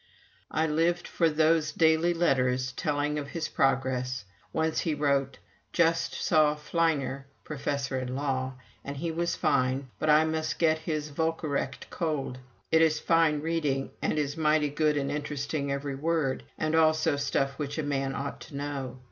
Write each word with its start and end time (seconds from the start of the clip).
I 0.49 0.65
lived 0.65 1.07
for 1.07 1.29
those 1.29 1.71
daily 1.71 2.11
letters 2.11 2.71
telling 2.71 3.19
of 3.19 3.27
his 3.27 3.47
progress. 3.47 4.25
Once 4.51 4.79
he 4.79 4.95
wrote: 4.95 5.37
"Just 5.73 6.15
saw 6.15 6.55
Fleiner 6.55 7.27
[Professor 7.43 7.99
in 7.99 8.15
Law] 8.15 8.53
and 8.83 8.97
he 8.97 9.11
was 9.11 9.35
fine, 9.35 9.89
but 9.99 10.09
I 10.09 10.25
must 10.25 10.57
get 10.57 10.79
his 10.79 11.11
Volkerrecht 11.11 11.91
cold. 11.91 12.39
It 12.71 12.81
is 12.81 12.99
fine 12.99 13.41
reading, 13.41 13.91
and 14.01 14.17
is 14.17 14.35
mighty 14.35 14.69
good 14.69 14.97
and 14.97 15.11
interesting 15.11 15.71
every 15.71 15.93
word, 15.93 16.45
and 16.57 16.73
also 16.73 17.15
stuff 17.15 17.59
which 17.59 17.77
a 17.77 17.83
man 17.83 18.15
ought 18.15 18.41
to 18.41 18.55
know. 18.55 18.99